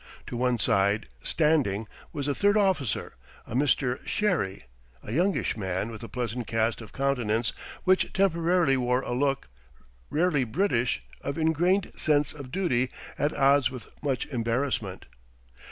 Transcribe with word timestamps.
To 0.25 0.35
one 0.35 0.57
side, 0.57 1.09
standing, 1.21 1.87
was 2.11 2.25
the 2.25 2.33
third 2.33 2.57
officer, 2.57 3.13
a 3.45 3.53
Mr. 3.53 4.03
Sherry, 4.03 4.63
a 5.03 5.11
youngish 5.11 5.55
man 5.55 5.91
with 5.91 6.01
a 6.01 6.09
pleasant 6.09 6.47
cast 6.47 6.81
of 6.81 6.91
countenance 6.91 7.53
which 7.83 8.11
temporarily 8.11 8.77
wore 8.77 9.01
a 9.01 9.13
look, 9.13 9.47
rarely 10.09 10.43
British, 10.43 11.03
of 11.23 11.37
ingrained 11.37 11.91
sense 11.95 12.33
of 12.33 12.51
duty 12.51 12.89
at 13.19 13.31
odds 13.35 13.69
with 13.69 13.89
much 14.01 14.25
embarrassment. 14.29 15.05